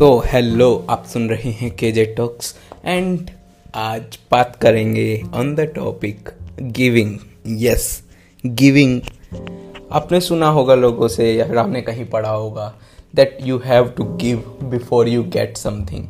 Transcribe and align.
तो 0.00 0.22
हेलो 0.26 0.86
आप 0.90 1.04
सुन 1.06 1.28
रहे 1.28 1.50
हैं 1.50 1.76
के 1.76 1.92
जे 1.92 2.04
टॉक्स 2.04 2.56
एंड 2.84 3.30
आज 3.74 4.18
बात 4.32 4.56
करेंगे 4.56 5.22
on 5.34 5.54
the 5.54 5.60
topic 5.60 6.28
giving 6.62 7.18
yes 7.46 8.02
giving 8.46 9.00
आपने 9.92 10.20
सुना 10.20 10.48
होगा 10.48 10.74
लोगों 10.74 11.08
से 11.08 11.34
या 11.34 11.46
फिर 11.46 11.58
आपने 11.58 11.82
कहीं 11.82 12.04
पढ़ा 12.04 12.30
होगा 12.30 12.74
that 13.14 13.38
you 13.42 13.60
have 13.64 13.88
to 13.88 14.04
give 14.04 14.58
before 14.62 15.08
you 15.08 15.22
get 15.22 15.56
something 15.56 16.06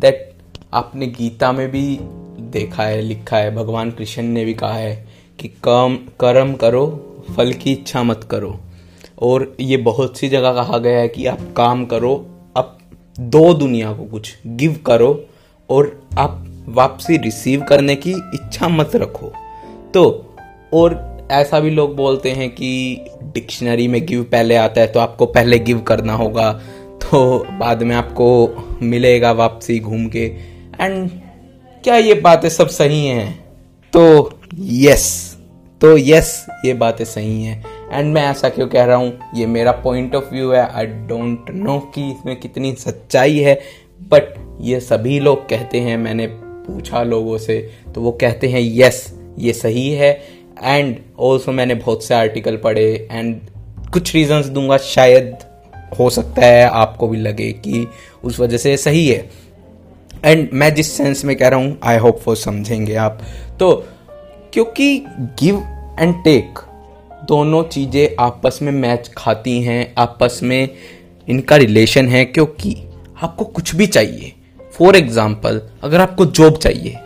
that 0.00 0.32
आपने 0.74 1.06
गीता 1.06 1.52
में 1.52 1.70
भी 1.70 1.98
देखा 2.40 2.82
है, 2.82 3.00
लिखा 3.00 3.36
है, 3.36 3.54
भगवान 3.54 3.90
कृष्ण 3.90 4.22
ने 4.22 4.44
भी 4.44 4.54
कहा 4.54 4.74
है 4.74 5.08
कि 5.38 5.48
कम, 5.48 5.98
कर्म 6.20 6.54
करो, 6.54 7.16
फल 7.36 7.52
की 7.52 7.72
इच्छा 7.72 8.02
मत 8.02 8.28
करो। 8.30 8.60
और 9.22 9.56
ये 9.60 9.76
बहुत 9.76 10.18
सी 10.18 10.28
जगह 10.28 10.52
कहा 10.52 10.78
गया 10.78 10.98
है 10.98 11.08
कि 11.08 11.26
आप 11.26 11.54
काम 11.56 11.86
करो 11.86 12.32
दो 13.20 13.54
दुनिया 13.54 13.92
को 13.92 14.04
कुछ 14.04 14.36
गिव 14.46 14.80
करो 14.86 15.24
और 15.70 16.08
आप 16.18 16.64
वापसी 16.68 17.16
रिसीव 17.16 17.62
करने 17.62 17.96
की 17.96 18.10
इच्छा 18.10 18.68
मत 18.68 18.96
रखो। 18.96 19.32
तो 19.94 20.34
और 20.74 21.28
ऐसा 21.30 21.60
भी 21.60 21.70
लोग 21.70 21.96
बोलते 21.96 22.30
हैं 22.30 22.50
कि 22.50 23.00
डिक्शनरी 23.22 23.88
में 23.88 24.06
गिव 24.06 24.22
पहले 24.22 24.56
आता 24.56 24.80
है 24.80 24.86
तो 24.86 25.00
आपको 25.00 25.26
पहले 25.26 25.58
गिव 25.58 25.80
करना 25.80 26.12
होगा 26.12 26.52
तो 27.02 27.38
बाद 27.58 27.82
में 27.82 27.94
आपको 27.96 28.48
मिलेगा 28.82 29.32
वापसी 29.32 29.78
घूम 29.80 30.06
के। 30.08 30.24
एंड 30.80 31.10
क्या 31.84 31.96
ये 31.96 32.14
बातें 32.14 32.48
सब 32.48 32.68
सही 32.68 33.06
हैं? 33.06 33.44
तो 33.92 34.38
यस 34.54 35.36
तो 35.80 35.96
यस 35.98 36.46
ये 36.64 36.74
बातें 36.74 37.04
सही 37.04 37.42
हैं। 37.44 37.75
एंड 37.92 38.12
मैं 38.14 38.22
ऐसा 38.22 38.48
क्यों 38.48 38.66
कह 38.68 38.84
रहा 38.84 38.96
हूँ? 38.96 39.18
ये 39.34 39.46
मेरा 39.46 39.72
पॉइंट 39.72 40.14
ऑफ़ 40.14 40.32
व्यू 40.32 40.50
है। 40.50 40.66
आई 40.68 40.86
डोंट 40.86 41.50
नो 41.50 41.78
कि 41.94 42.10
इसमें 42.10 42.34
कितनी 42.36 42.72
सच्चाई 42.74 43.38
है 43.38 43.54
बट 44.02 44.34
ये 44.60 44.80
सभी 44.80 45.18
लोग 45.20 45.48
कहते 45.48 45.80
हैं, 45.80 45.96
मैंने 45.96 46.26
पूछा 46.26 47.02
लोगों 47.02 47.38
से 47.38 47.58
तो 47.94 48.00
वो 48.00 48.12
कहते 48.12 48.48
हैं 48.48 48.60
यस 48.62 49.12
ये 49.38 49.52
सही 49.52 49.90
है। 49.90 50.10
एंड 50.62 50.96
ऑल्सो 51.18 51.52
मैंने 51.52 51.74
बहुत 51.74 52.04
से 52.04 52.14
आर्टिकल 52.14 52.56
पढ़े 52.56 53.08
एंड 53.12 53.40
कुछ 53.92 54.14
रीजंस 54.14 54.46
दूँगा, 54.46 54.76
शायद 54.76 55.36
हो 55.98 56.08
सकता 56.10 56.42
है 56.42 56.68
आपको 56.68 57.08
भी 57.08 57.18
लगे 57.18 57.50
कि 57.54 57.86
उस 58.24 58.40
वजह 58.40 58.56
से 58.56 58.76
सही 58.76 59.06
है। 59.08 59.28
एंड 60.24 60.48
मैं 60.52 60.74
जिस 60.74 60.92
सेंस 60.92 61.24
में 61.24 61.36
कह 61.36 61.48
रहा 61.48 61.60
हूँ 61.60 61.78
आई 61.82 61.96
होप 61.96 62.20
वो 62.26 62.34
समझेंगे 62.34 62.94
आप। 62.94 63.18
तो 63.60 63.72
क्योंकि 64.52 64.98
गिव 65.40 65.56
एंड 66.00 66.14
टेक 66.24 66.58
दोनों 67.28 67.62
चीज़ें 67.64 68.16
आपस 68.20 68.58
में 68.62 68.72
मैच 68.72 69.10
खाती 69.16 69.60
हैं, 69.62 69.94
आपस 69.98 70.40
में 70.42 70.68
इनका 71.28 71.56
रिलेशन 71.56 72.08
है, 72.08 72.24
क्योंकि 72.24 72.76
आपको 73.16 73.44
कुछ 73.46 73.74
भी 73.74 73.86
चाहिए। 73.88 74.32
फॉर 74.72 74.96
एग्ज़ाम्पल 74.96 75.60
अगर 75.84 76.00
आपको 76.00 76.26
जॉब 76.26 76.56
चाहिए 76.58 76.98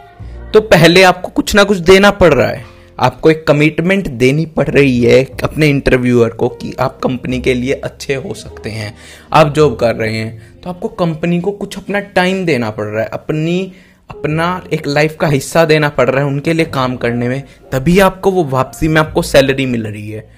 तो 0.54 0.60
पहले 0.62 1.02
आपको 1.02 1.28
कुछ 1.30 1.54
ना 1.54 1.64
कुछ 1.64 1.78
देना 1.80 2.10
पड़ 2.12 2.32
रहा 2.34 2.48
है। 2.48 2.64
आपको 2.98 3.30
एक 3.30 3.46
कमिटमेंट 3.46 4.08
देनी 4.10 4.44
पड़ 4.46 4.68
रही 4.68 5.00
है 5.00 5.22
अपने 5.44 5.66
इंटरव्यूअर 5.68 6.30
को 6.30 6.48
कि 6.50 6.72
आप 6.80 6.98
कंपनी 7.02 7.40
के 7.40 7.54
लिए 7.54 7.72
अच्छे 7.74 8.14
हो 8.16 8.34
सकते 8.34 8.70
हैं, 8.70 8.94
आप 9.32 9.52
जॉब 9.54 9.76
कर 9.76 9.94
रहे 9.96 10.16
हैं 10.16 10.60
तो 10.60 10.70
आपको 10.70 10.88
कंपनी 10.88 11.40
को 11.40 11.52
कुछ 11.52 11.78
अपना 11.78 12.00
टाइम 12.10 12.44
देना 12.46 12.70
पड़ 12.70 12.86
रहा 12.86 13.02
है। 13.02 13.08
अपनी 13.08 13.72
अपना 14.10 14.62
एक 14.72 14.86
लाइफ 14.86 15.16
का 15.20 15.26
हिस्सा 15.26 15.64
देना 15.64 15.88
पड़ 15.88 16.08
रहा 16.10 16.20
है 16.20 16.26
उनके 16.26 16.52
लिए 16.52 16.66
काम 16.66 16.96
करने 16.96 17.28
में, 17.28 17.42
तभी 17.72 17.98
आपको 18.00 18.30
वो 18.30 18.44
वापसी 18.46 18.88
में 18.88 19.00
आपको 19.00 19.22
सैलरी 19.22 19.66
मिल 19.66 19.86
रही 19.86 20.10
है। 20.10 20.28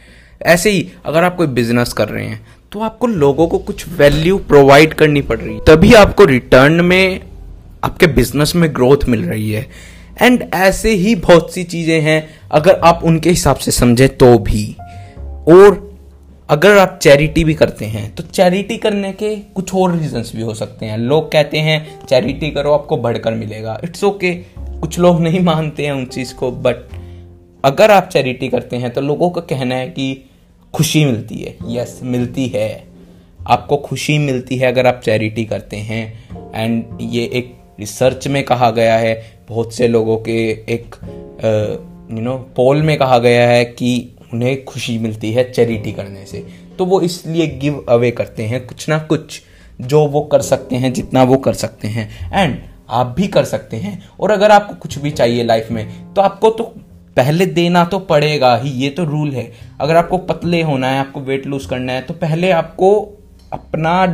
ऐसे 0.42 0.70
ही 0.70 0.88
अगर 1.06 1.24
आप 1.24 1.36
कोई 1.36 1.46
बिज़नेस 1.48 1.92
कर 1.92 2.08
रहे 2.08 2.24
हैं 2.24 2.40
तो 2.72 2.80
आपको 2.80 3.06
लोगों 3.06 3.46
को 3.48 3.58
कुछ 3.58 3.86
वैल्यू 3.88 4.38
प्रोवाइड 4.38 4.94
करनी 4.94 5.20
पड़ 5.22 5.38
रही 5.38 5.54
है। 5.54 5.60
तभी 5.66 5.92
आपको 5.94 6.24
रिटर्न 6.24 6.84
में, 6.84 7.20
आपके 7.84 8.06
बिज़नेस 8.08 8.54
में 8.56 8.74
ग्रोथ 8.74 9.08
मिल 9.08 9.24
रही 9.24 9.50
है। 9.50 9.66
एंड 10.22 10.44
ऐसे 10.54 10.90
ही 10.90 11.14
बहुत 11.14 11.52
सी 11.54 11.64
चीज़ें 11.64 12.00
हैं, 12.00 12.28
अगर 12.50 12.80
आप 12.84 13.00
उनके 13.04 13.30
हिसाब 13.30 13.56
से 13.56 13.70
समझें 13.70 14.08
तो 14.16 14.38
भी। 14.40 14.64
और 15.48 15.91
अगर 16.52 16.78
आप 16.78 16.98
चैरिटी 17.02 17.42
भी 17.44 17.54
करते 17.54 17.84
हैं 17.84 18.14
तो 18.14 18.22
चैरिटी 18.22 18.76
करने 18.76 19.12
के 19.12 19.36
कुछ 19.36 19.74
और 19.74 19.96
रीजंस 19.96 20.32
भी 20.36 20.42
हो 20.42 20.54
सकते 20.54 20.86
हैं। 20.86 20.98
लोग 20.98 21.30
कहते 21.32 21.58
हैं 21.58 22.06
चैरिटी 22.06 22.50
करो 22.50 22.72
आपको 22.72 22.96
बढ़कर 22.96 23.34
मिलेगा। 23.34 23.80
It's 23.84 24.04
okay 24.04 24.32
okay. 24.34 24.80
कुछ 24.80 24.98
लोग 24.98 25.20
नहीं 25.20 25.40
मानते 25.40 25.84
हैं 25.84 25.92
उन 25.92 26.04
चीज़ 26.06 26.34
को 26.34 26.50
बट 26.50 26.76
अगर 27.64 27.90
आप 27.90 28.08
चैरिटी 28.08 28.48
करते 28.48 28.76
हैं 28.76 28.90
तो 28.90 29.00
लोगों 29.00 29.30
का 29.30 29.40
कहना 29.40 29.74
है 29.74 29.88
कि 29.88 30.24
खुशी 30.74 31.04
मिलती 31.04 31.36
है। 31.36 31.56
यस 31.68 31.96
yes, 31.96 32.04
मिलती 32.04 32.46
है। 32.46 32.84
आपको 33.46 33.76
खुशी 33.76 34.18
मिलती 34.18 34.56
है 34.56 34.66
अगर 34.66 34.86
आप 34.86 35.00
चैरिटी 35.04 35.44
करते 35.44 35.76
हैं। 35.76 36.52
एंड 36.54 36.84
ये 37.00 37.24
एक 37.34 37.56
रिसर्च 37.80 38.28
में 38.28 38.42
कहा 38.42 38.70
गया 38.70 38.96
है। 38.96 39.20
बहुत 39.48 39.74
से 39.74 39.88
लोगों 39.88 40.18
के 40.18 40.40
एक 40.74 40.96
यू 42.12 42.20
नो 42.20 42.36
पोल 42.56 42.82
में 42.82 42.96
कहा 42.98 43.18
गया 43.18 43.48
है 43.48 43.64
कि 43.64 44.08
उन्हें 44.34 44.64
खुशी 44.64 44.98
मिलती 44.98 45.32
है 45.32 45.50
चैरिटी 45.52 45.92
करने 45.92 46.24
से। 46.26 46.46
तो 46.78 46.84
वो 46.84 47.00
इसलिए 47.00 47.46
गिव 47.58 47.84
अवे 47.88 48.10
करते 48.10 48.42
हैं 48.42 48.64
कुछ 48.66 48.88
ना 48.88 48.98
कुछ, 49.00 49.40
जो 49.80 50.06
वो 50.06 50.20
कर 50.22 50.42
सकते 50.42 50.76
हैं, 50.76 50.92
जितना 50.92 51.22
वो 51.22 51.36
कर 51.36 51.54
सकते 51.54 51.88
हैं। 51.88 52.32
एंड 52.32 52.58
आप 52.90 53.14
भी 53.16 53.26
कर 53.28 53.44
सकते 53.44 53.76
हैं। 53.76 54.02
और 54.20 54.30
अगर 54.30 54.50
आपको 54.50 54.74
कुछ 54.74 54.98
भी 54.98 55.10
चाहिए 55.10 55.44
लाइफ 55.44 55.70
में 55.70 56.14
तो 56.14 56.22
आपको 56.22 56.50
तो 56.50 56.64
पहले 57.16 57.46
देना 57.46 57.84
तो 57.84 57.98
पड़ेगा 58.00 58.54
ही, 58.56 58.70
ये 58.70 58.90
तो 58.90 59.04
रूल 59.04 59.30
है। 59.30 59.50
अगर 59.80 59.96
आपको 59.96 60.18
पतले 60.18 60.62
होना 60.62 60.90
है, 60.90 60.98
आपको 60.98 61.20
वेट 61.20 61.46
लूज 61.46 61.66
करना 61.66 61.92
है 61.92 62.02
तो 62.02 62.14
पहले 62.14 62.50
आपको 62.50 62.92
अपना 63.52 64.04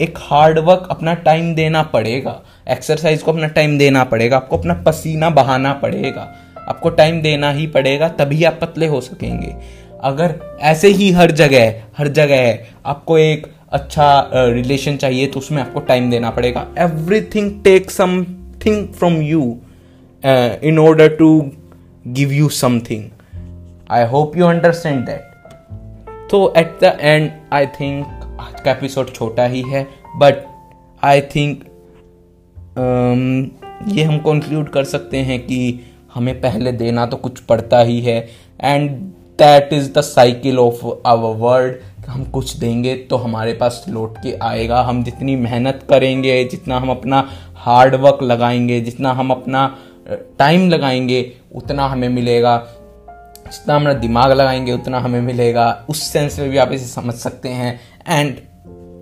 एक 0.00 0.18
हार्ड 0.18 0.58
वर्क 0.58 0.86
अपना 0.90 1.14
टाइम 1.14 1.54
देना 1.54 1.82
पड़ेगा। 1.82 2.40
एक्सरसाइज 2.68 3.22
को 3.22 3.32
अपना 3.32 3.46
टाइम 3.48 3.78
देना 3.78 4.04
पड़ेगा, 4.04 4.36
आपको 4.36 4.56
अपना 4.58 4.74
पसीना 4.86 5.30
बहाना 5.30 5.72
पड़ेगा। 5.72 6.22
आपको 6.70 6.90
टाइम 6.90 7.20
देना 7.22 7.50
ही 7.50 7.66
पड़ेगा 7.66 8.08
तभी 8.08 8.44
आप 8.44 8.58
पतले 8.60 8.86
हो 8.86 9.00
सकेंगे। 9.00 9.54
अगर 10.00 10.58
ऐसे 10.60 10.88
ही 10.88 11.10
हर 11.10 11.30
जगह 11.30 11.82
हर 11.98 12.08
जगह 12.08 12.58
आपको 12.86 13.18
एक 13.18 13.46
अच्छा 13.72 14.30
रिलेशन 14.34 14.94
uh, 14.94 15.00
चाहिए 15.00 15.26
तो 15.26 15.38
उसमें 15.40 15.62
आपको 15.62 15.80
टाइम 15.80 16.10
देना 16.10 16.30
पड़ेगा। 16.30 16.66
Everything 16.78 17.64
take 17.64 17.90
something 17.90 18.88
from 18.88 19.20
you 19.22 19.58
in 20.64 20.78
order 20.78 21.08
to 21.08 21.50
give 22.06 22.32
you 22.32 22.48
something 22.48 23.04
I 23.90 24.06
hope 24.06 24.36
you 24.36 24.46
understand 24.46 25.06
that 25.06 25.20
तो 26.30 26.54
at 26.56 26.78
the 26.80 26.96
end 27.00 27.30
I 27.52 27.66
think 27.66 28.06
आज 28.40 28.60
का 28.60 28.70
एपिसोड 28.70 29.12
छोटा 29.12 29.44
ही 29.44 29.62
है 29.62 29.86
बट 30.16 30.34
आई 31.02 31.20
थिंक 31.20 31.64
ये 33.88 34.02
हम 34.02 34.18
कंक्लूड 34.18 34.68
कर 34.68 34.84
सकते 34.84 35.16
हैं 35.16 35.40
कि 35.40 35.80
हमें 36.14 36.40
पहले 36.40 36.72
देना 36.72 37.06
तो 37.06 37.16
कुछ 37.16 37.40
पड़ता 37.40 37.80
ही 37.80 38.00
है। 38.00 38.28
And 38.60 38.90
that 39.38 39.72
is 39.72 39.92
the 39.92 40.00
cycle 40.00 40.58
of 40.58 40.86
our 41.06 41.36
world 41.36 41.76
हम 42.06 42.24
कुछ 42.24 42.56
देंगे 42.56 42.94
तो 42.96 43.16
हमारे 43.16 43.52
पास 43.52 43.84
लौट 43.88 44.18
के 44.18 44.38
आएगा। 44.42 44.80
हम 44.82 45.04
जितनी 45.04 45.36
मेहनत 45.36 45.86
करेंगे, 45.90 46.44
जितना 46.44 46.76
हम 46.76 46.90
अपना 46.90 47.30
हार्ड 47.54 47.94
वर्क 47.94 48.18
लगाएँगे, 48.22 48.80
जितना 48.80 49.12
हम 49.12 49.30
अपना 49.30 49.78
टाइम 50.38 50.68
लगाएँगे, 50.70 51.32
उतना 51.54 51.86
हमें 51.86 52.08
मिलेगा। 52.08 52.66
जितना 53.46 53.76
अपना 53.76 53.92
दिमाग 53.92 54.32
लगाएँगे, 54.32 54.72
उतना 54.72 54.98
हमें 54.98 55.20
मिलेगा। 55.20 55.86
उस 55.88 56.02
सेंस 56.02 56.38
में 56.38 56.50
भी 56.50 56.56
आप 56.56 56.72
इसे 56.72 56.86
समझ 56.86 57.14
सकते 57.14 57.48
हैं। 57.48 57.80
एंड 58.08 58.36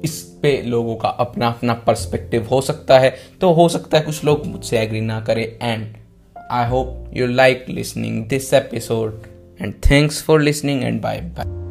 इस 0.05 0.39
पे 0.43 0.63
लोगों 0.63 0.97
का 0.97 1.09
अपना 1.09 1.49
अपना 1.49 1.75
पर्सपेक्टिव 1.75 2.49
हो 2.51 2.61
सकता 2.61 2.99
है। 2.99 3.17
तो 3.41 3.53
हो 3.53 3.69
सकता 3.69 3.99
है 3.99 4.05
कुछ 4.05 4.25
लोग 4.25 4.47
मुझसे 4.47 4.79
एग्री 4.79 5.01
ना 5.01 5.21
करें। 5.21 5.59
And 5.63 5.95
I 6.51 6.65
hope 6.65 7.09
you 7.13 7.27
like 7.27 7.69
listening 7.69 8.29
this 8.29 8.53
episode 8.53 9.29
and 9.59 9.81
thanks 9.83 10.21
for 10.21 10.41
listening 10.41 10.85
and 10.85 11.01
bye 11.01 11.21
bye. 11.21 11.68